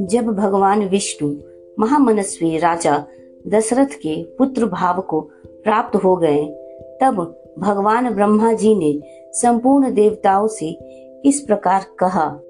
जब 0.00 0.26
भगवान 0.26 0.88
विष्णु 0.88 1.36
महामनस्वी 1.78 2.58
राजा 2.58 3.06
दशरथ 3.48 3.86
के 3.86 4.22
पुत्र 4.22 4.66
भाव 4.66 5.00
को 5.00 5.20
प्राप्त 5.46 5.96
हो 5.96 6.16
गए, 6.16 6.44
तब 7.02 7.42
भगवान 7.58 8.14
ब्रह्मा 8.14 8.52
जी 8.52 8.74
ने 8.74 9.00
संपूर्ण 9.32 9.94
देवताओं 9.94 10.46
से 10.46 10.78
इस 11.24 11.40
प्रकार 11.40 11.86
कहा, 11.98 12.40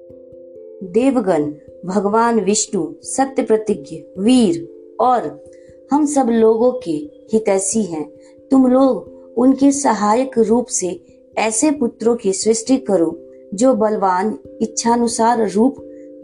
देवगण, 0.83 1.53
भगवान 1.85 2.39
विष्णु 2.39 2.93
सत्य 3.01 3.43
प्रतिज्ञ, 3.43 4.21
वीर 4.21 4.67
और 4.99 5.43
हम 5.91 6.05
सब 6.05 6.27
लोगों 6.29 6.71
के 6.71 6.91
हितैषी 7.33 7.83
हैं। 7.83 8.11
तुम 8.51 8.67
लोग 8.67 8.97
उनके 9.37 9.71
सहायक 9.71 10.37
रूप 10.37 10.65
से 10.65 11.05
ऐसे 11.37 11.71
पुत्रों 11.71 12.15
की 12.15 12.33
सृष्टि 12.33 12.77
करो, 12.77 13.19
जो 13.53 13.73
बलवान 13.73 14.39
इच्छानुसार 14.61 15.49
रूप 15.49 15.75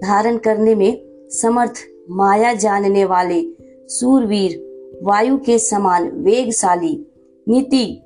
धारण 0.04 0.38
करने 0.38 0.76
में 0.76 1.07
समर्थ 1.32 1.74
माया 2.10 2.54
जानने 2.54 3.06
वाले 3.06 3.44
सूरवीर, 3.88 4.68
वायु 5.04 5.38
के 5.38 5.60
समान 5.60 6.10
वेगशाली 6.10 7.08
नीति 7.48 8.04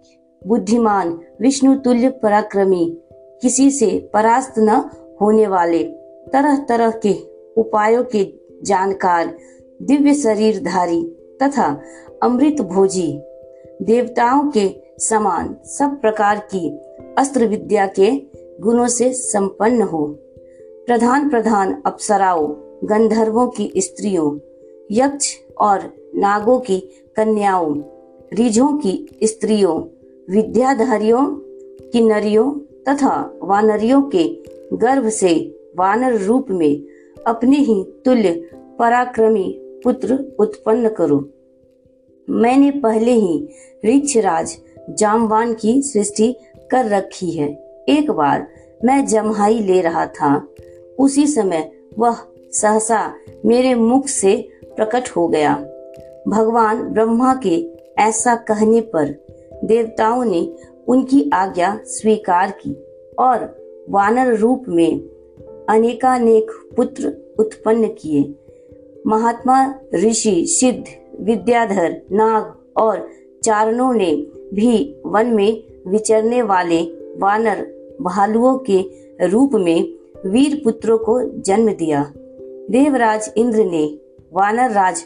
बुद्धिमान, 0.47 1.19
विष्णु 1.41 1.75
तुल्य 1.75 2.09
पराक्रमी, 2.09 2.97
किसी 3.41 3.71
से 3.71 4.09
परास्त 4.13 4.53
न 4.57 4.89
होने 5.21 5.47
वाले 5.47 5.83
तरह 6.33 6.57
तरह 6.57 6.91
के 6.91 7.13
उपायों 7.57 8.03
के 8.03 8.33
जानकार, 8.63 9.37
दिव्य 9.81 10.13
शरीरधारी 10.13 11.03
तथा 11.43 11.81
अमृत 12.23 12.61
भोजी, 12.61 13.21
देवताओं 13.81 14.51
के 14.51 14.83
समान 14.99 15.55
सब 15.65 16.01
प्रकार 16.01 16.39
की 16.55 16.69
अस्त्र 17.17 17.47
विद्या 17.47 17.87
के 17.87 18.11
गुणों 18.61 18.87
से 18.87 19.13
संपन्न 19.13 19.81
हो। 19.81 20.05
प्रधान 20.87 21.29
प्रधान 21.29 21.81
अप्सराओं 21.85 22.70
गंधर्वों 22.83 23.47
की 23.47 23.71
स्त्रियों, 23.77 24.39
यक्ष 24.91 25.35
और 25.59 25.93
नागों 26.15 26.59
की 26.59 26.79
कन्याओं 27.15 27.81
रिझों 28.33 28.77
की 28.77 29.19
स्त्रियों, 29.23 29.83
विद्याधारियों 30.33 31.25
की 31.89 32.01
नरियों 32.01 32.53
तथा 32.89 33.39
वानरियों 33.43 34.01
के 34.01 34.43
गर्भ 34.73 35.09
से 35.09 35.59
वानर 35.77 36.21
रूप 36.21 36.45
में 36.49 36.83
अपने 37.27 37.57
ही 37.57 37.83
तुल्य 38.05 38.49
पराक्रमी 38.79 39.57
पुत्र 39.83 40.35
उत्पन्न 40.39 40.89
करो। 40.89 41.29
मैंने 42.29 42.71
पहले 42.71 43.11
ही 43.11 43.49
ऋक्षराज 43.85 44.57
जामवान 44.89 45.53
की 45.53 45.81
सृष्टि 45.81 46.35
कर 46.71 46.85
रखी 46.85 47.31
है। 47.31 47.49
एक 47.89 48.11
बार 48.11 48.47
मैं 48.85 49.05
जमहाई 49.05 49.59
ले 49.59 49.81
रहा 49.81 50.05
था। 50.05 50.47
उसी 50.99 51.27
समय 51.27 51.71
वह 51.99 52.15
सहसा 52.51 53.13
मेरे 53.45 53.75
मुख 53.75 54.07
से 54.07 54.49
प्रकट 54.65 55.09
हो 55.09 55.27
गया। 55.27 55.55
भगवान 56.27 56.83
ब्रह्मा 56.83 57.39
के 57.45 57.69
ऐसा 57.97 58.35
कहने 58.35 58.81
पर 58.81 59.25
देवताओं 59.63 60.23
ने 60.25 60.53
उनकी 60.87 61.29
आज्ञा 61.33 61.79
स्वीकार 61.85 62.51
की 62.51 62.73
और 63.19 63.61
वानर 63.89 64.35
रूप 64.35 64.63
में 64.67 64.99
अनेकानेक 65.69 66.51
पुत्र 66.77 67.35
उत्पन्न 67.39 67.87
किए। 67.87 68.33
महात्मा 69.07 69.75
ऋषि, 69.95 70.45
सिद्ध, 70.47 70.83
विद्याधर, 71.19 72.01
नाग 72.11 72.55
और 72.77 73.09
चारणों 73.43 73.93
ने 73.93 74.11
भी 74.53 75.01
वन 75.05 75.27
में 75.27 75.63
विचरने 75.87 76.41
वाले 76.41 76.81
वानर 77.17 77.61
भालुओं 78.01 78.57
के 78.57 78.81
रूप 79.27 79.51
में 79.53 79.93
वीर 80.25 80.61
पुत्रों 80.63 80.97
को 80.97 81.41
जन्म 81.41 81.73
दिया। 81.73 82.13
देवराज 82.71 83.33
इंद्र 83.37 83.63
ने 83.65 83.99
वानर 84.33 84.71
राज 84.71 85.03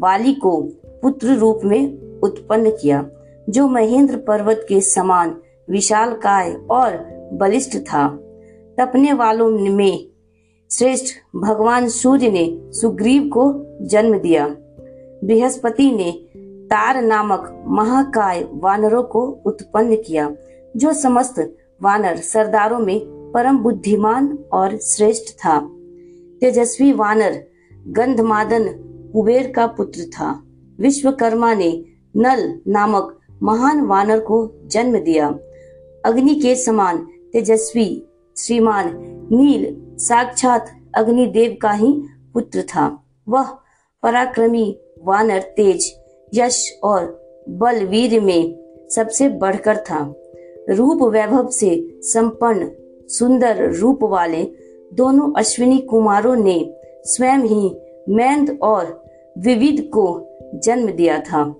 वाली 0.00 0.34
को 0.34 0.62
पुत्र 1.02 1.34
रूप 1.34 1.60
में 1.64 2.20
उत्पन्न 2.20 2.70
किया, 2.70 3.06
जो 3.48 3.68
महेंद्र 3.68 4.16
पर्वत 4.16 4.66
के 4.68 4.80
समान 4.80 5.36
विशाल 5.70 6.14
काय 6.14 6.52
और 6.70 6.96
बलिष्ठ 7.32 7.76
था। 7.76 8.08
तपने 8.80 9.12
वालों 9.12 9.50
में 9.50 10.06
श्रेष्ठ 10.72 11.14
भगवान 11.36 11.88
सूर्य 11.88 12.30
ने 12.30 12.58
सुग्रीव 12.72 13.22
को 13.22 13.44
जन्म 13.82 14.18
दिया। 14.18 14.48
बृहस्पति 15.24 15.90
ने 15.90 16.12
तार 16.66 17.02
नामक 17.02 17.64
महाकाय 17.66 18.48
वानरों 18.52 19.02
को 19.02 19.26
उत्पन्न 19.46 19.96
किया, 19.96 20.36
जो 20.76 20.92
समस्त 20.92 21.56
वानर 21.82 22.16
सरदारों 22.16 22.78
में 22.78 23.00
परम 23.32 23.58
बुद्धिमान 23.58 24.38
और 24.52 24.76
श्रेष्ठ 24.76 25.34
था। 25.34 25.72
तेजस्वी 26.46 26.92
वानर, 26.92 27.44
गंधमादन 27.86 28.64
कुबेर 29.12 29.52
का 29.56 29.66
पुत्र 29.66 30.00
था। 30.00 30.42
विश्वकर्मा 30.80 31.54
ने 31.54 31.84
नल 32.16 32.60
नामक 32.68 33.20
महान 33.42 33.80
वानर 33.80 34.20
को 34.20 34.54
जन्म 34.66 34.98
दिया। 34.98 35.28
अग्नि 36.04 36.34
के 36.34 36.54
समान 36.54 37.08
तेजस्वी, 37.32 38.06
श्रीमान, 38.36 38.92
नील, 39.32 39.96
साक्षात 39.98 40.66
अग्निदेव 40.94 41.56
का 41.62 41.70
ही 41.70 42.02
पुत्र 42.34 42.62
था। 42.62 43.04
वह 43.28 43.46
पराक्रमी 44.02 44.80
वानर 45.04 45.38
तेज, 45.38 45.98
यश 46.34 46.78
और 46.84 47.26
बलवीर 47.48 48.20
में 48.20 48.56
सबसे 48.90 49.28
बढ़कर 49.28 49.76
था। 49.76 50.14
रूप 50.70 51.02
वैभव 51.02 51.48
से 51.48 51.98
संपन्न, 52.02 52.70
सुंदर 53.08 53.72
रूप 53.72 53.98
वाले 54.02 54.65
दोनों 54.94 55.32
अश्विनी 55.38 55.78
कुमारों 55.78 56.36
ने 56.36 56.74
स्वयं 57.04 57.38
ही 57.38 57.76
मैंद 58.08 58.58
और 58.62 59.04
विविध 59.38 59.90
को 59.94 60.28
जन्म 60.54 60.90
दिया 60.90 61.18
था। 61.20 61.56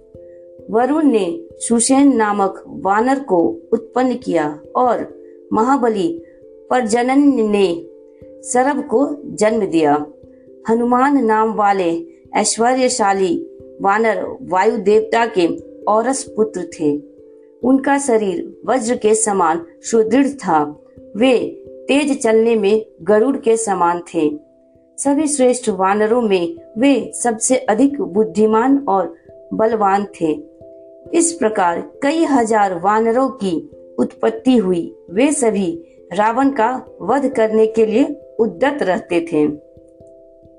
वरुण 0.70 1.02
ने 1.02 1.40
सुषेन 1.52 2.16
नामक 2.16 2.64
वानर 2.66 3.18
को 3.18 3.38
उत्पन्न 3.72 4.14
किया 4.14 4.60
और 4.76 5.20
महाबली 5.52 6.22
प्रजनन 6.48 7.50
ने 7.50 7.86
सरब 8.42 8.86
को 8.86 9.16
जन्म 9.24 9.66
दिया। 9.66 10.06
हनुमान 10.70 11.24
नाम 11.24 11.54
वाले 11.54 12.06
ऐश्वर्यशाली 12.36 13.50
वानर 13.82 14.36
वायु 14.42 14.76
देवता 14.76 15.26
के 15.26 15.48
औरस 15.88 16.22
पुत्र 16.22 16.68
थे। 16.80 17.02
उनका 17.64 17.98
शरीर 17.98 18.60
वज्र 18.66 18.96
के 18.96 19.14
समान 19.14 19.66
सुदृढ़ 19.82 20.28
था। 20.28 20.84
वे 21.16 21.62
तेज 21.88 22.20
चलने 22.22 22.54
में 22.56 22.84
गरुड़ 23.02 23.36
के 23.36 23.56
समान 23.56 24.02
थे। 24.14 24.30
सभी 24.98 25.26
श्रेष्ठ 25.26 25.68
वानरों 25.68 26.22
में 26.22 26.56
वे 26.78 27.12
सबसे 27.14 27.56
अधिक 27.56 28.00
बुद्धिमान 28.00 28.78
और 28.88 29.14
बलवान 29.54 30.06
थे। 30.20 30.32
इस 31.14 31.32
प्रकार 31.32 31.80
कई 32.02 32.24
हज़ार 32.24 32.78
वानरों 32.78 33.28
की 33.28 33.70
उत्पत्ति 33.98 34.56
हुई। 34.56 34.94
वे 35.10 35.32
सभी 35.32 35.70
रावण 36.14 36.50
का 36.50 36.70
वध 37.02 37.28
करने 37.28 37.66
के 37.66 37.86
लिए 37.86 38.04
उद्दत 38.40 38.82
रहते 38.82 39.20
थे। 39.32 39.46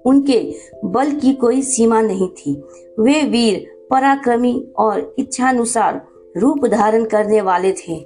उनके 0.05 0.39
बल 0.85 1.11
की 1.11 1.33
कोई 1.33 1.61
सीमा 1.61 2.01
नहीं 2.01 2.27
थी। 2.29 2.53
वे 2.99 3.21
वीर, 3.23 3.65
पराक्रमी 3.89 4.67
और 4.77 5.15
इच्छानुसार 5.19 6.01
रूप 6.37 6.65
धारण 6.65 7.05
करने 7.05 7.41
वाले 7.41 7.71
थे। 7.71 7.99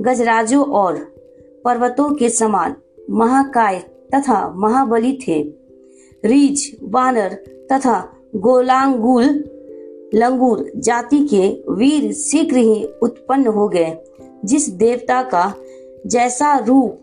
गजराजों 0.00 0.64
और 0.64 1.13
पर्वतों 1.64 2.14
के 2.14 2.28
समान 2.28 2.76
महाकाय 3.10 3.78
तथा 4.14 4.54
महाबली 4.56 5.18
थे। 5.28 5.42
रीज, 6.24 6.76
वानर 6.82 7.32
तथा 7.72 8.12
गोलांगुल, 8.36 9.44
लंगूर 10.14 10.72
जाति 10.76 11.26
के 11.26 11.72
वीर 11.72 12.12
शीघ्र 12.12 12.56
ही 12.56 12.84
उत्पन्न 13.02 13.46
हो 13.46 13.68
गए। 13.68 13.96
जिस 14.44 14.68
देवता 14.68 15.22
का 15.22 15.54
जैसा 16.06 16.58
रूप, 16.58 17.00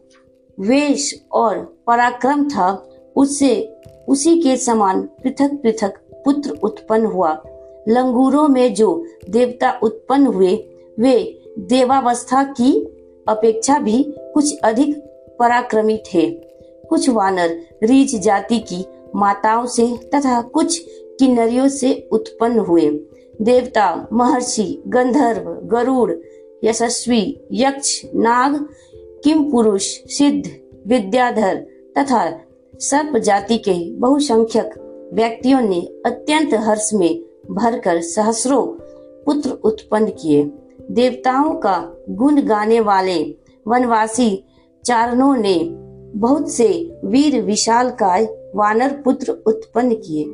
वेश 0.59 1.25
और 1.31 1.77
पराक्रम 1.87 2.49
था, 2.49 2.89
उससे 3.15 3.75
उसी 4.07 4.41
के 4.41 4.57
समान 4.57 5.01
पृथक 5.01 5.51
पृथक 5.63 5.93
पुत्र 6.25 6.49
उत्पन्न 6.63 7.05
हुआ। 7.05 7.43
लंगूरों 7.87 8.47
में 8.47 8.73
जो 8.73 9.05
देवता 9.29 9.79
उत्पन्न 9.83 10.25
हुए, 10.25 10.69
वे 10.99 11.41
देवावस्था 11.59 12.43
की 12.43 12.97
अपेक्षा 13.27 13.79
भी 13.79 14.13
कुछ 14.33 14.59
अधिक 14.59 14.97
पराक्रमी 15.39 15.97
थे। 15.97 16.29
कुछ 16.89 17.09
वानर 17.09 17.59
रीच 17.83 18.15
जाति 18.15 18.59
की 18.59 18.85
माताओं 19.15 19.65
से 19.65 19.97
तथा 20.15 20.41
कुछ 20.41 20.77
किन्नरियों 21.19 21.67
से 21.69 22.09
उत्पन्न 22.11 22.59
हुए। 22.59 22.89
देवता, 23.41 24.07
महर्षि, 24.13 24.83
गंधर्व, 24.87 25.51
गरुड़, 25.63 26.11
यशस्वी, 26.63 27.41
यक्ष, 27.51 28.01
नाग, 28.15 28.69
किम 28.95 29.51
पुरुष, 29.51 29.83
सिद्ध, 29.87 30.49
विद्याधर 30.87 31.55
तथा 31.97 32.39
सर्प 32.75 33.17
जाति 33.17 33.57
के 33.57 33.91
बहुसंख्यक 33.91 34.73
व्यक्तियों 35.13 35.61
ने 35.61 35.81
अत्यंत 36.05 36.53
हर्ष 36.53 36.89
में 36.93 37.23
भरकर 37.51 38.01
सहस्रों 38.01 38.65
पुत्र 39.25 39.49
उत्पन्न 39.49 40.05
किए। 40.05 40.51
देवताओं 40.91 41.53
का 41.53 41.95
गुण 42.09 42.41
गाने 42.41 42.79
वाले 42.79 43.40
वनवासी 43.67 44.45
चारणों 44.85 45.35
ने 45.35 45.63
बहुत 46.15 46.51
से 46.51 46.67
वीर 47.05 47.41
विशाल 47.41 47.89
काय 47.89 48.25
वानर 48.55 49.01
पुत्र 49.05 49.31
उत्पन्न 49.47 49.95
किए। 49.95 50.25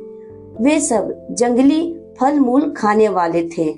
वे 0.64 0.80
सब 0.80 1.26
जंगली 1.30 1.96
फल 2.20 2.38
मूल 2.38 2.74
खाने 2.76 3.08
वाले 3.08 3.48
थे। 3.48 3.74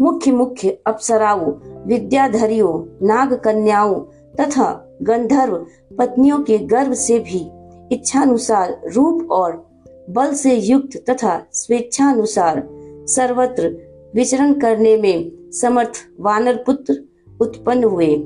मुख्य 0.00 0.32
मुख्य 0.32 0.78
अप्सराओं, 0.86 1.52
विद्याधरियों 1.86 3.06
नाग 3.06 3.34
कन्याओं 3.34 3.94
तथा 4.40 4.96
गंधर्व 5.02 5.66
पत्नियों 5.98 6.38
के 6.38 6.58
गर्भ 6.58 6.92
से 6.92 7.18
भी 7.18 7.50
इच्छानुसार 7.92 8.80
रूप 8.94 9.30
और 9.30 9.68
बल 10.10 10.32
से 10.34 10.54
युक्त 10.54 11.10
तथा 11.10 11.46
स्वेच्छानुसार 11.52 12.68
सर्वत्र 13.06 13.68
विचरण 14.14 14.52
करने 14.52 14.96
में 14.96 15.50
समर्थ 15.50 15.92
वानर 16.20 16.56
पुत्र 16.56 17.04
उत्पन्न 17.40 17.84
हुए। 17.84 18.16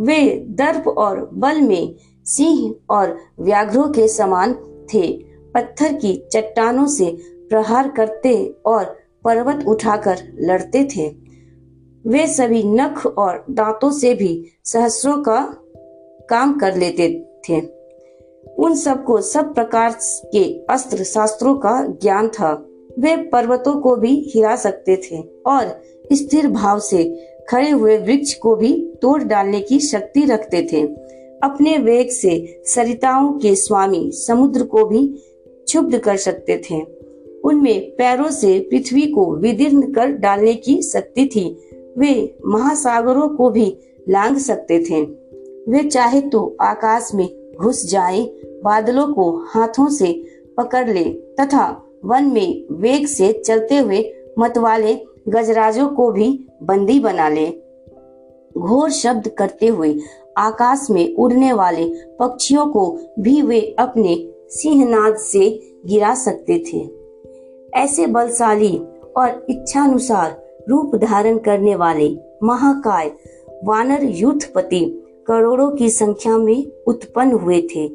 वे 0.00 0.46
दर्प 0.48 0.88
और 0.88 1.30
बल 1.34 1.60
में 1.60 1.94
सिंह 2.24 2.74
और 2.90 3.18
व्याघ्रों 3.40 3.88
के 3.88 4.08
समान 4.08 4.54
थे। 4.94 5.24
पत्थर 5.54 5.92
की 5.92 6.28
चट्टानों 6.32 6.86
से 6.86 7.16
प्रहार 7.50 7.88
करते 7.88 8.54
और 8.66 8.84
पर्वत 9.24 9.64
उठाकर 9.68 10.18
लड़ते 10.40 10.84
थे। 10.84 11.08
वे 12.06 12.26
सभी 12.26 12.62
नख 12.62 13.06
और 13.06 13.46
दांतों 13.50 13.90
से 13.90 14.14
भी 14.14 14.44
सहस्रों 14.64 15.22
का 15.22 15.56
काम 16.30 16.58
कर 16.58 16.76
लेते 16.76 17.30
थे। 17.48 17.60
उन 18.58 18.74
सबको 18.74 19.20
सब 19.20 19.54
प्रकार 19.54 19.98
के 20.02 20.66
अस्त्र 20.70 21.04
शास्त्रों 21.04 21.54
का 21.54 21.86
ज्ञान 21.86 22.28
था। 22.28 22.64
वे 22.98 23.16
पर्वतों 23.16 23.80
को 23.80 23.96
भी 23.96 24.32
हिला 24.34 24.56
सकते 24.56 24.96
थे 24.96 25.22
और 25.46 25.82
स्थिर 26.12 26.48
भाव 26.48 26.78
से 26.78 27.28
खड़े 27.50 27.70
हुए 27.70 27.98
वृक्ष 27.98 28.34
को 28.34 28.56
भी 28.56 28.87
तोड़ 29.02 29.22
डालने 29.22 29.60
की 29.60 29.78
शक्ति 29.80 30.24
रखते 30.24 30.62
थे। 30.72 30.82
अपने 31.44 31.76
वेग 31.78 32.10
से 32.10 32.62
सरिताओं 32.64 33.32
के 33.32 33.54
स्वामी 33.54 34.10
समुद्र 34.12 34.62
को 34.62 34.84
भी 34.84 35.06
क्षुब्ध 35.64 35.98
कर 35.98 36.16
सकते 36.16 36.62
थे। 36.70 36.80
उनमें 37.44 37.90
पैरों 37.90 38.30
से 38.30 38.58
पृथ्वी 38.60 39.06
को 39.06 39.36
विदीर्ण 39.36 39.92
कर 39.92 40.06
डालने 40.06 40.54
की 40.54 40.82
शक्ति 40.82 41.26
थी। 41.26 41.44
वे 41.98 42.38
महासागरों 42.46 43.28
को 43.28 43.50
भी 43.50 43.76
लांग 44.08 44.36
सकते 44.36 44.78
थे। 44.84 45.02
वे 45.70 45.82
चाहे 45.88 46.20
तो 46.20 46.56
आकाश 46.60 47.10
में 47.14 47.28
घुस 47.56 47.86
जाएँ, 47.90 48.24
बादलों 48.64 49.06
को 49.06 49.30
हाथों 49.46 49.88
से 49.88 50.12
पकड़ 50.56 50.88
ले 50.90 51.04
तथा 51.04 51.66
वन 52.04 52.24
में 52.24 52.64
वेग 52.72 53.06
से 53.06 53.32
चलते 53.46 53.78
हुए 53.78 54.04
मतवाले 54.38 54.96
गजराजों 55.28 55.88
को 55.88 56.10
भी 56.12 56.46
बंदी 56.62 56.98
बना 57.00 57.28
ले। 57.28 57.46
घोर 58.58 58.90
शब्द 58.90 59.28
करते 59.28 59.66
हुए 59.66 59.98
आकाश 60.36 60.86
में 60.90 61.16
उड़ने 61.16 61.52
वाले 61.52 61.88
पक्षियों 62.18 62.66
को 62.66 62.98
भी 63.18 63.42
वे 63.42 63.60
अपने 63.78 64.32
सिंहनाद 64.50 65.16
से 65.16 65.72
गिरा 65.86 66.14
सकते 66.14 66.58
थे। 66.58 66.88
ऐसे 67.80 68.06
बलशाली 68.06 68.80
और 69.16 69.46
इच्छानुसार 69.50 70.48
रूप 70.68 70.96
धारण 70.96 71.38
करने 71.38 71.74
वाले 71.74 72.16
महाकाय 72.42 73.12
वानर 73.64 74.04
युद्धपति 74.04 75.04
करोड़ों 75.28 75.70
की 75.70 75.90
संख्या 75.90 76.38
में 76.38 76.66
उत्पन्न 76.86 77.32
हुए 77.32 77.60
थे। 77.62 77.86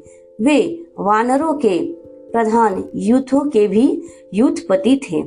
वे 0.42 0.86
वानरों 1.00 1.54
के 1.54 1.80
प्रधान 2.31 2.89
यूथों 2.95 3.50
के 3.50 3.68
भी 3.68 4.01
युद्धपति 4.33 5.00
थे। 5.04 5.24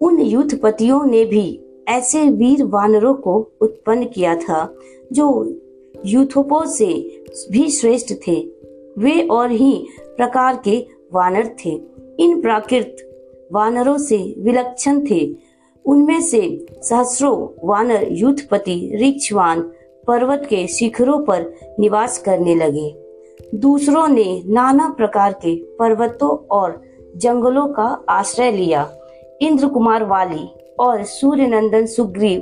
उन 0.00 0.20
युद्धपतियों 0.20 1.04
ने 1.04 1.24
भी 1.24 1.63
ऐसे 1.88 2.30
वीर 2.30 2.64
वानरों 2.64 3.14
को 3.14 3.50
उत्पन्न 3.60 4.04
किया 4.04 4.36
था, 4.36 4.74
जो 5.12 5.54
यूथोपो 6.06 6.66
से 6.66 7.24
भी 7.50 7.70
श्रेष्ठ 7.70 8.14
थे। 8.28 8.48
वे 8.98 9.28
और 9.30 9.50
ही 9.50 9.86
प्रकार 10.16 10.60
के 10.64 10.86
वानर 11.14 11.56
थे। 11.64 11.80
इन 12.18 12.40
प्राकृत 12.40 12.96
वानरों 13.52 13.98
से 13.98 14.34
विलक्षण 14.38 15.00
थे। 15.10 15.36
उनमें 15.86 16.20
से 16.20 16.66
सहस्रों 16.82 17.66
वानर 17.68 18.08
युद्धपति, 18.10 18.90
रिक्षवान 18.94 19.60
पर्वत 20.06 20.46
के 20.50 20.66
शिखरों 20.66 21.24
पर 21.24 21.54
निवास 21.80 22.18
करने 22.18 22.54
लगे। 22.54 22.94
दूसरों 23.54 24.08
ने 24.08 24.42
नाना 24.46 24.88
प्रकार 24.88 25.32
के 25.32 25.56
पर्वतों 25.56 26.46
और 26.50 26.82
जंगलों 27.16 27.68
का 27.68 28.04
आश्रय 28.08 28.52
लिया। 28.52 28.98
इंद्र 29.40 29.68
कुमार 29.68 30.04
वाली 30.04 30.48
और 30.78 31.02
सूर्यनंदन 31.02 31.86
सुग्रीव, 31.86 32.40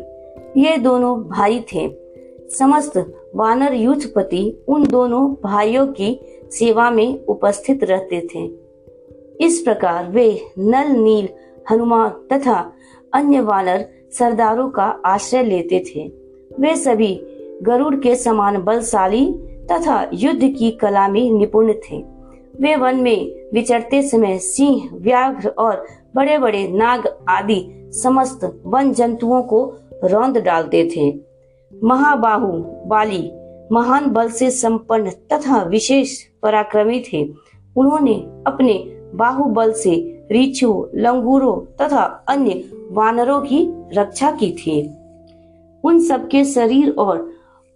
ये 0.56 0.76
दोनों 0.76 1.18
भाई 1.18 1.64
थे। 1.74 1.90
समस्त 2.58 3.14
वानर 3.36 3.74
युद्धपति 3.74 4.64
उन 4.68 4.86
दोनों 4.86 5.34
भाइयों 5.42 5.86
की 5.86 6.20
सेवा 6.50 6.90
में 6.90 7.24
उपस्थित 7.24 7.84
रहते 7.84 8.28
थे। 8.34 8.50
इस 9.44 9.60
प्रकार 9.60 10.10
वे 10.10 10.40
नल, 10.58 10.86
नील, 10.86 11.28
हनुमान 11.70 12.08
तथा 12.08 12.72
अन्य 13.12 13.40
वानर 13.40 13.88
सरदारों 14.12 14.70
का 14.70 14.84
आश्रय 14.84 15.42
लेते 15.42 15.84
थे। 15.88 16.12
वे 16.60 16.76
सभी 16.76 17.20
गरुड़ 17.62 17.94
के 17.94 18.16
समान 18.16 18.62
बलशाली 18.62 19.34
तथा 19.72 20.10
युद्ध 20.14 20.40
की 20.58 20.70
कला 20.70 21.08
में 21.08 21.32
निपुण 21.32 21.72
थे। 21.72 22.04
वे 22.60 22.76
वन 22.76 22.96
में 22.96 23.50
विचरते 23.54 24.02
समय 24.02 24.38
सिंह, 24.38 24.90
व्याघ्र 24.92 25.48
और 25.48 25.86
बड़े 26.14 26.38
बड़े 26.38 26.68
नाग 26.68 27.18
आदि 27.28 27.90
समस्त 27.94 28.62
वन 28.66 28.92
जंतुओं 28.92 29.42
को 29.42 29.78
रौंद 30.04 30.38
डालते 30.38 30.90
थे। 30.96 31.12
महाबाहु 31.84 32.52
बाली 32.88 33.32
महान 33.72 34.06
बल 34.06 34.28
से 34.28 34.50
संपन्न 34.50 35.10
तथा 35.10 35.62
विशेष 35.62 36.22
पराक्रमी 36.42 37.04
थे। 37.12 37.22
उन्होंने 37.76 38.14
अपने 38.46 38.74
बाहुबल 39.14 39.72
से 39.72 39.94
रीछो 40.32 40.90
लंगूरों 40.94 41.60
तथा 41.60 42.02
अन्य 42.28 42.64
वानरों 42.90 43.40
की 43.40 43.66
रक्षा 43.92 44.30
की 44.32 44.52
थी। 44.52 44.80
उन 45.84 46.00
सबके 46.00 46.44
शरीर 46.44 46.90
और 46.90 47.18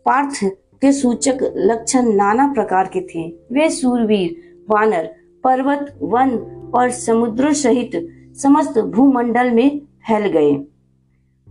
पार्थ 0.07 0.45
के 0.81 0.93
सूचक 0.93 1.39
लक्षण 1.57 2.13
नाना 2.13 2.53
प्रकार 2.53 2.91
के 2.97 3.01
थे। 3.01 3.29
वे 3.53 3.71
सूरवीर, 3.71 4.37
वानर, 4.71 5.15
पर्वत, 5.45 5.99
वन 6.03 6.39
और 6.75 6.91
समुद्र 6.91 7.53
सहित 7.53 8.09
समस्त 8.43 8.79
भूमंडल 8.79 9.51
में 9.51 9.79
फैल 9.79 10.27
गए। 10.27 10.53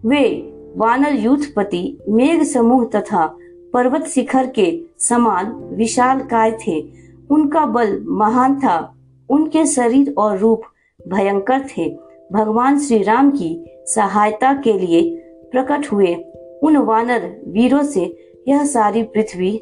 वे 0.06 0.54
वानर 0.78 1.16
युद्धपति, 1.16 1.98
मेघ 2.10 2.44
समूह 2.44 2.86
तथा 2.86 3.38
पर्वत 3.74 4.04
शिखर 4.04 4.48
के 4.48 4.82
समान 5.00 5.52
विशाल 5.52 6.20
काय 6.20 6.52
थे। 6.52 6.90
उनका 7.32 7.66
बल 7.66 8.06
महान 8.08 8.56
था। 8.56 8.96
उनके 9.30 9.66
शरीर 9.66 10.14
और 10.18 10.38
रूप 10.38 10.62
भयंकर 11.08 11.62
थे। 11.62 11.98
भगवान 12.32 12.80
श्री 12.80 13.04
राम 13.04 13.32
की 13.32 13.66
सहायता 13.86 14.54
के 14.54 14.74
लिए 14.74 15.16
प्रकट 15.52 15.92
हुए 15.92 16.16
उन 16.64 16.78
वानर 16.78 17.42
वीरों 17.48 17.84
से 17.84 18.18
यह 18.48 18.66
सारी 18.66 19.04
पृथ्वी 19.04 19.62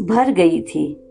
भर 0.00 0.30
गई 0.30 0.62
थी। 0.62 1.01